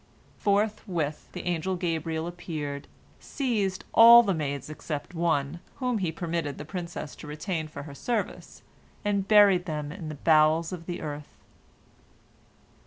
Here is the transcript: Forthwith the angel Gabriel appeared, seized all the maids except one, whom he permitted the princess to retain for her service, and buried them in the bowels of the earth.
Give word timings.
Forthwith 0.39 1.31
the 1.31 1.45
angel 1.45 1.75
Gabriel 1.75 2.25
appeared, 2.25 2.87
seized 3.19 3.85
all 3.93 4.23
the 4.23 4.33
maids 4.33 4.67
except 4.67 5.13
one, 5.13 5.59
whom 5.75 5.99
he 5.99 6.11
permitted 6.11 6.57
the 6.57 6.65
princess 6.65 7.15
to 7.17 7.27
retain 7.27 7.67
for 7.67 7.83
her 7.83 7.93
service, 7.93 8.63
and 9.05 9.27
buried 9.27 9.65
them 9.65 9.91
in 9.91 10.09
the 10.09 10.15
bowels 10.15 10.73
of 10.73 10.87
the 10.87 11.01
earth. 11.01 11.37